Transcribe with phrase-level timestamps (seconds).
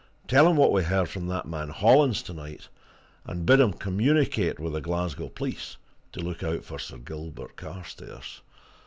[0.27, 2.69] Tell him what we heard from that man Hollins tonight,
[3.23, 5.77] and bid him communicate with the Glasgow police
[6.13, 8.41] to look out for Sir Gilbert Carstairs.